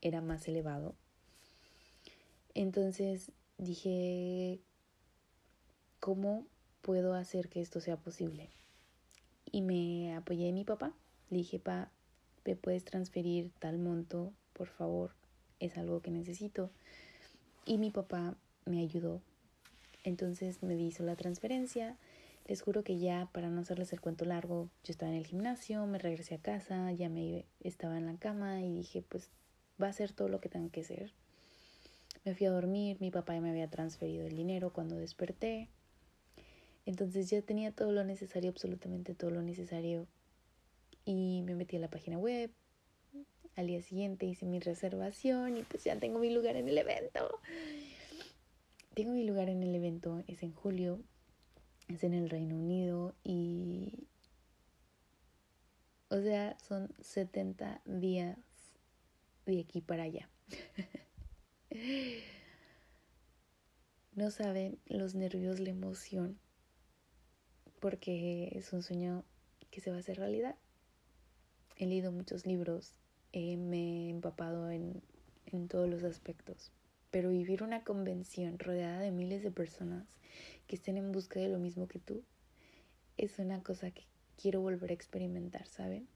era 0.00 0.22
más 0.22 0.48
elevado. 0.48 0.94
Entonces 2.54 3.30
dije, 3.58 4.58
¿cómo 5.98 6.46
puedo 6.80 7.12
hacer 7.12 7.50
que 7.50 7.60
esto 7.60 7.80
sea 7.80 7.98
posible? 7.98 8.48
Y 9.52 9.60
me 9.60 10.14
apoyé 10.14 10.48
en 10.48 10.54
mi 10.54 10.64
papá. 10.64 10.94
Le 11.28 11.36
dije, 11.36 11.58
pa, 11.58 11.90
¿me 12.46 12.56
puedes 12.56 12.86
transferir 12.86 13.52
tal 13.58 13.78
monto? 13.78 14.32
Por 14.54 14.68
favor, 14.68 15.14
es 15.60 15.78
algo 15.78 16.00
que 16.00 16.10
necesito. 16.10 16.70
Y 17.64 17.78
mi 17.78 17.90
papá 17.90 18.34
me 18.64 18.80
ayudó. 18.80 19.20
Entonces 20.02 20.62
me 20.62 20.74
hizo 20.74 21.04
la 21.04 21.16
transferencia. 21.16 21.96
Les 22.46 22.62
juro 22.62 22.82
que 22.82 22.98
ya, 22.98 23.28
para 23.32 23.48
no 23.48 23.60
hacerles 23.60 23.92
el 23.92 24.00
cuento 24.00 24.24
largo, 24.24 24.68
yo 24.82 24.90
estaba 24.90 25.12
en 25.12 25.18
el 25.18 25.26
gimnasio, 25.26 25.86
me 25.86 25.98
regresé 25.98 26.34
a 26.34 26.38
casa, 26.38 26.90
ya 26.92 27.08
me 27.08 27.44
estaba 27.60 27.96
en 27.96 28.06
la 28.06 28.16
cama 28.16 28.62
y 28.62 28.72
dije, 28.72 29.04
pues 29.08 29.28
va 29.80 29.88
a 29.88 29.92
ser 29.92 30.12
todo 30.12 30.28
lo 30.28 30.40
que 30.40 30.48
tenga 30.48 30.70
que 30.70 30.82
ser. 30.82 31.12
Me 32.24 32.34
fui 32.34 32.46
a 32.46 32.50
dormir, 32.50 32.96
mi 33.00 33.10
papá 33.10 33.34
ya 33.34 33.40
me 33.40 33.50
había 33.50 33.70
transferido 33.70 34.26
el 34.26 34.36
dinero 34.36 34.72
cuando 34.72 34.96
desperté. 34.96 35.68
Entonces 36.86 37.30
ya 37.30 37.40
tenía 37.42 37.72
todo 37.72 37.92
lo 37.92 38.04
necesario, 38.04 38.50
absolutamente 38.50 39.14
todo 39.14 39.30
lo 39.30 39.42
necesario. 39.42 40.06
Y 41.04 41.42
me 41.42 41.54
metí 41.54 41.76
a 41.76 41.80
la 41.80 41.88
página 41.88 42.18
web. 42.18 42.50
Al 43.56 43.66
día 43.66 43.82
siguiente 43.82 44.26
hice 44.26 44.46
mi 44.46 44.60
reservación 44.60 45.56
y 45.56 45.62
pues 45.62 45.84
ya 45.84 45.98
tengo 45.98 46.18
mi 46.18 46.30
lugar 46.30 46.56
en 46.56 46.68
el 46.68 46.78
evento. 46.78 47.40
Tengo 48.94 49.12
mi 49.12 49.24
lugar 49.24 49.48
en 49.48 49.62
el 49.62 49.74
evento, 49.74 50.22
es 50.26 50.42
en 50.42 50.52
julio, 50.52 51.00
es 51.88 52.04
en 52.04 52.14
el 52.14 52.30
Reino 52.30 52.56
Unido 52.56 53.14
y... 53.24 54.06
O 56.08 56.20
sea, 56.20 56.58
son 56.58 56.92
70 57.00 57.82
días 57.84 58.36
de 59.46 59.60
aquí 59.60 59.80
para 59.80 60.02
allá. 60.02 60.28
no 64.12 64.30
saben 64.30 64.78
los 64.86 65.14
nervios, 65.14 65.60
la 65.60 65.70
emoción, 65.70 66.38
porque 67.80 68.50
es 68.56 68.72
un 68.72 68.82
sueño 68.82 69.24
que 69.70 69.80
se 69.80 69.90
va 69.90 69.96
a 69.96 70.00
hacer 70.00 70.18
realidad. 70.18 70.56
He 71.76 71.86
leído 71.86 72.12
muchos 72.12 72.44
libros, 72.44 72.99
me 73.32 74.06
he 74.06 74.10
empapado 74.10 74.70
en, 74.70 75.02
en 75.46 75.68
todos 75.68 75.88
los 75.88 76.04
aspectos, 76.04 76.72
pero 77.10 77.30
vivir 77.30 77.62
una 77.62 77.84
convención 77.84 78.58
rodeada 78.58 79.00
de 79.00 79.10
miles 79.10 79.42
de 79.42 79.50
personas 79.50 80.06
que 80.66 80.76
estén 80.76 80.96
en 80.96 81.12
busca 81.12 81.40
de 81.40 81.48
lo 81.48 81.58
mismo 81.58 81.88
que 81.88 81.98
tú 81.98 82.22
es 83.16 83.38
una 83.38 83.62
cosa 83.62 83.90
que 83.90 84.04
quiero 84.40 84.60
volver 84.60 84.90
a 84.90 84.94
experimentar, 84.94 85.66
¿saben? 85.66 86.08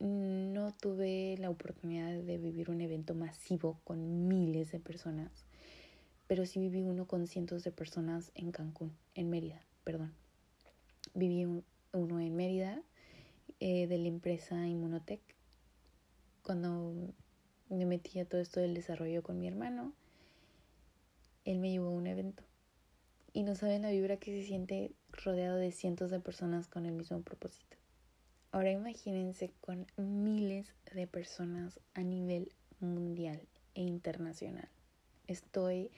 no 0.00 0.72
tuve 0.72 1.36
la 1.38 1.50
oportunidad 1.50 2.22
de 2.22 2.38
vivir 2.38 2.70
un 2.70 2.80
evento 2.80 3.14
masivo 3.14 3.78
con 3.84 4.28
miles 4.28 4.72
de 4.72 4.80
personas, 4.80 5.30
pero 6.26 6.46
sí 6.46 6.58
viví 6.58 6.80
uno 6.82 7.06
con 7.06 7.26
cientos 7.26 7.64
de 7.64 7.70
personas 7.70 8.32
en 8.34 8.50
Cancún, 8.50 8.92
en 9.14 9.28
Mérida, 9.28 9.62
perdón. 9.84 10.14
Viví 11.12 11.44
uno 11.92 12.20
en 12.20 12.34
Mérida 12.34 12.82
eh, 13.58 13.86
de 13.86 13.98
la 13.98 14.08
empresa 14.08 14.66
Inmunotech. 14.66 15.20
Cuando 16.50 16.92
me 17.68 17.86
metí 17.86 18.18
a 18.18 18.24
todo 18.24 18.40
esto 18.40 18.58
del 18.58 18.74
desarrollo 18.74 19.22
con 19.22 19.38
mi 19.38 19.46
hermano, 19.46 19.92
él 21.44 21.60
me 21.60 21.70
llevó 21.70 21.86
a 21.86 21.92
un 21.92 22.08
evento. 22.08 22.42
Y 23.32 23.44
no 23.44 23.54
saben 23.54 23.82
la 23.82 23.92
vibra 23.92 24.16
que 24.16 24.32
se 24.32 24.44
siente 24.48 24.90
rodeado 25.12 25.58
de 25.58 25.70
cientos 25.70 26.10
de 26.10 26.18
personas 26.18 26.66
con 26.66 26.86
el 26.86 26.92
mismo 26.94 27.22
propósito. 27.22 27.76
Ahora 28.50 28.72
imagínense 28.72 29.52
con 29.60 29.86
miles 29.96 30.74
de 30.92 31.06
personas 31.06 31.78
a 31.94 32.02
nivel 32.02 32.50
mundial 32.80 33.40
e 33.76 33.82
internacional. 33.82 34.68
Estoy 35.28 35.92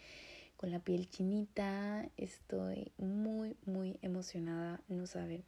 con 0.58 0.70
la 0.70 0.80
piel 0.80 1.08
chinita, 1.08 2.10
estoy 2.18 2.92
muy, 2.98 3.56
muy 3.64 3.96
emocionada, 4.02 4.82
no 4.88 5.06
saben. 5.06 5.44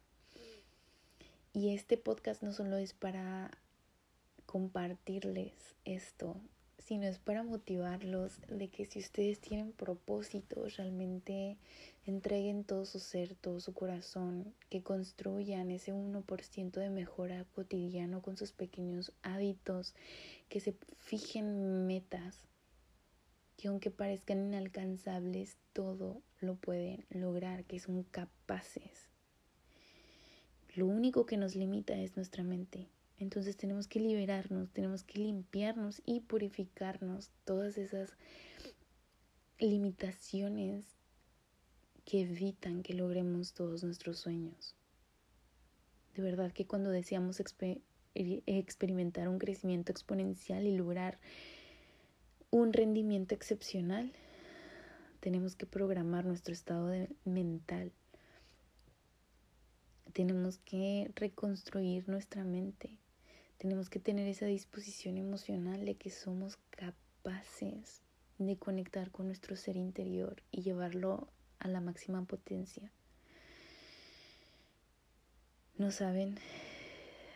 Y 1.53 1.75
este 1.75 1.95
podcast 1.95 2.41
no 2.41 2.51
solo 2.53 2.77
es 2.77 2.95
para 2.95 3.51
compartirles 4.55 5.51
esto, 5.83 6.37
sino 6.77 7.07
es 7.07 7.19
para 7.19 7.43
motivarlos 7.43 8.39
de 8.47 8.69
que 8.69 8.85
si 8.85 8.99
ustedes 8.99 9.41
tienen 9.41 9.73
propósitos, 9.73 10.77
realmente 10.77 11.57
entreguen 12.05 12.63
todo 12.63 12.85
su 12.85 12.99
ser, 12.99 13.35
todo 13.35 13.59
su 13.59 13.73
corazón, 13.73 14.53
que 14.69 14.81
construyan 14.81 15.71
ese 15.71 15.93
1% 15.93 16.71
de 16.71 16.89
mejora 16.89 17.43
cotidiano 17.53 18.21
con 18.21 18.37
sus 18.37 18.53
pequeños 18.53 19.11
hábitos, 19.23 19.93
que 20.47 20.61
se 20.61 20.73
fijen 20.99 21.85
metas, 21.85 22.39
que 23.57 23.67
aunque 23.67 23.91
parezcan 23.91 24.39
inalcanzables, 24.39 25.57
todo 25.73 26.21
lo 26.39 26.55
pueden 26.55 27.03
lograr, 27.09 27.65
que 27.65 27.81
son 27.81 28.03
capaces. 28.03 29.09
Lo 30.75 30.87
único 30.87 31.25
que 31.25 31.35
nos 31.35 31.55
limita 31.55 31.93
es 31.95 32.15
nuestra 32.15 32.45
mente. 32.45 32.87
Entonces 33.17 33.55
tenemos 33.55 33.87
que 33.87 33.99
liberarnos, 33.99 34.71
tenemos 34.71 35.03
que 35.03 35.19
limpiarnos 35.19 36.01
y 36.05 36.19
purificarnos 36.19 37.31
todas 37.45 37.77
esas 37.77 38.13
limitaciones 39.57 40.85
que 42.03 42.21
evitan 42.21 42.83
que 42.83 42.93
logremos 42.93 43.53
todos 43.53 43.83
nuestros 43.83 44.19
sueños. 44.19 44.75
De 46.13 46.21
verdad 46.21 46.51
que 46.51 46.67
cuando 46.67 46.89
deseamos 46.89 47.41
experimentar 48.15 49.29
un 49.29 49.39
crecimiento 49.39 49.91
exponencial 49.91 50.67
y 50.67 50.75
lograr 50.75 51.17
un 52.51 52.73
rendimiento 52.73 53.33
excepcional, 53.33 54.11
tenemos 55.21 55.55
que 55.55 55.65
programar 55.65 56.25
nuestro 56.25 56.53
estado 56.53 57.07
mental. 57.23 57.91
Tenemos 60.13 60.59
que 60.59 61.11
reconstruir 61.15 62.07
nuestra 62.07 62.43
mente 62.43 62.99
Tenemos 63.57 63.89
que 63.89 63.99
tener 63.99 64.27
esa 64.27 64.45
disposición 64.45 65.17
emocional 65.17 65.85
de 65.85 65.95
que 65.95 66.09
somos 66.09 66.57
capaces 66.71 68.01
de 68.37 68.57
conectar 68.57 69.11
con 69.11 69.27
nuestro 69.27 69.55
ser 69.55 69.77
interior 69.77 70.41
y 70.51 70.61
llevarlo 70.61 71.29
a 71.59 71.67
la 71.67 71.79
máxima 71.79 72.23
potencia. 72.25 72.91
No 75.77 75.91
saben, 75.91 76.37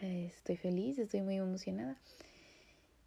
estoy 0.01 0.57
feliz, 0.57 0.97
estoy 0.99 1.21
muy 1.21 1.35
emocionada 1.35 1.97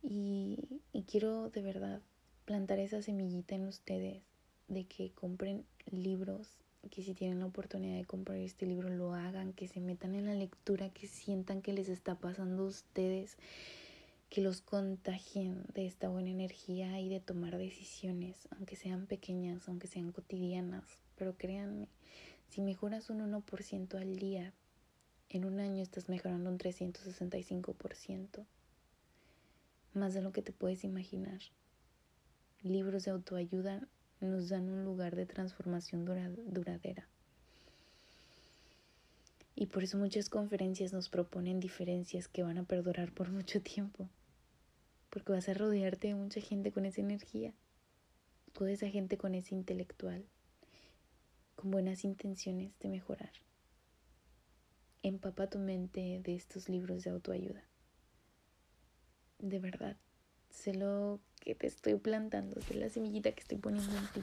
y, 0.03 0.81
y 0.92 1.03
quiero 1.05 1.48
de 1.51 1.62
verdad 1.62 2.03
plantar 2.44 2.79
esa 2.79 3.03
semillita 3.03 3.55
en 3.55 3.66
ustedes 3.66 4.22
de 4.68 4.85
que 4.85 5.12
compren 5.12 5.64
libros, 5.90 6.59
que 6.90 7.03
si 7.03 7.14
tienen 7.14 7.40
la 7.40 7.47
oportunidad 7.47 7.97
de 7.97 8.05
comprar 8.05 8.38
este 8.38 8.66
libro 8.66 8.88
lo 8.88 9.14
hagan, 9.14 9.53
que 9.53 9.68
se 9.68 9.81
metan 9.81 10.14
en 10.14 10.27
la 10.27 10.35
lectura, 10.35 10.90
que 10.90 11.07
sientan 11.07 11.62
que 11.62 11.73
les 11.73 11.88
está 11.88 12.14
pasando 12.16 12.64
a 12.64 12.66
ustedes, 12.66 13.37
que 14.29 14.40
los 14.40 14.62
contagien 14.62 15.64
de 15.75 15.87
esta 15.87 16.09
buena 16.09 16.31
energía 16.31 16.99
y 17.01 17.09
de 17.09 17.21
tomar 17.21 17.59
decisiones, 17.59 18.49
aunque 18.57 18.77
sean 18.77 19.07
pequeñas, 19.07 19.68
aunque 19.68 19.87
sean 19.87 20.11
cotidianas. 20.11 20.85
Pero 21.16 21.37
créanme, 21.37 21.88
si 22.49 22.62
mejoras 22.62 23.11
un 23.11 23.21
1% 23.21 23.95
al 24.01 24.16
día, 24.16 24.53
en 25.29 25.45
un 25.45 25.61
año 25.61 25.83
estás 25.83 26.09
mejorando 26.09 26.51
un 26.51 26.59
365%, 26.59 28.45
más 29.95 30.14
de 30.14 30.23
lo 30.23 30.33
que 30.33 30.42
te 30.42 30.53
puedes 30.53 30.85
imaginar. 30.85 31.40
Libros 32.62 33.05
de 33.05 33.12
autoayuda 33.12 33.88
nos 34.23 34.49
dan 34.49 34.69
un 34.71 34.85
lugar 34.85 35.17
de 35.17 35.27
transformación 35.27 36.05
duradera. 36.05 37.07
Y 39.55 39.67
por 39.67 39.85
eso 39.85 39.99
muchas 39.99 40.29
conferencias 40.29 40.93
nos 40.93 41.09
proponen 41.09 41.61
diferencias 41.61 42.27
que 42.29 42.43
van 42.43 42.59
a 42.59 42.65
perdurar 42.65 43.13
por 43.13 43.31
mucho 43.31 43.61
tiempo. 43.61 44.09
Porque 45.11 45.33
vas 45.33 45.49
a 45.49 45.55
rodearte 45.55 46.09
de 46.09 46.15
mucha 46.15 46.41
gente 46.41 46.73
con 46.73 46.87
esa 46.87 47.01
energía. 47.01 47.53
Toda 48.53 48.73
esa 48.73 48.89
gente 48.89 49.19
con 49.19 49.35
ese 49.35 49.55
intelectual. 49.55 50.25
Con 51.55 51.71
buenas 51.71 52.05
intenciones 52.05 52.79
de 52.81 52.89
mejorar. 52.89 53.33
Empapa 55.03 55.49
tu 55.49 55.59
mente 55.59 56.21
de 56.23 56.35
estos 56.35 56.69
libros 56.69 57.05
de 57.05 57.11
autoayuda. 57.11 57.63
De 59.39 59.59
verdad, 59.59 59.97
sé 60.53 60.75
lo 60.75 61.19
que 61.41 61.55
te 61.55 61.67
estoy 61.67 61.97
plantando, 61.97 62.61
sé 62.61 62.75
la 62.75 62.88
semillita 62.88 63.33
que 63.33 63.41
estoy 63.41 63.59
poniendo 63.59 63.97
en 63.97 64.07
ti. 64.09 64.23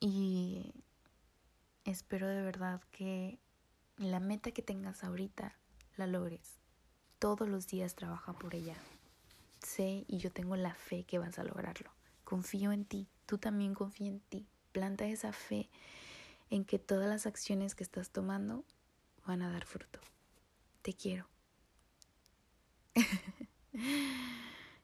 Y 0.00 0.72
espero 1.84 2.28
de 2.28 2.42
verdad 2.42 2.80
que 2.90 3.38
la 3.96 4.20
meta 4.20 4.52
que 4.52 4.62
tengas 4.62 5.04
ahorita 5.04 5.56
la 5.96 6.06
logres. 6.06 6.58
Todos 7.18 7.48
los 7.48 7.66
días 7.66 7.94
trabaja 7.94 8.32
por 8.32 8.54
ella. 8.54 8.76
Sé 9.60 10.04
y 10.08 10.18
yo 10.18 10.30
tengo 10.30 10.56
la 10.56 10.74
fe 10.74 11.04
que 11.04 11.18
vas 11.18 11.38
a 11.38 11.44
lograrlo. 11.44 11.90
Confío 12.24 12.72
en 12.72 12.84
ti, 12.84 13.08
tú 13.26 13.38
también 13.38 13.74
confía 13.74 14.08
en 14.08 14.20
ti. 14.20 14.46
Planta 14.72 15.06
esa 15.06 15.32
fe 15.32 15.68
en 16.50 16.64
que 16.64 16.78
todas 16.78 17.08
las 17.08 17.26
acciones 17.26 17.74
que 17.74 17.84
estás 17.84 18.10
tomando 18.10 18.64
van 19.26 19.42
a 19.42 19.50
dar 19.50 19.64
fruto. 19.64 20.00
Te 20.82 20.92
quiero. 20.92 21.26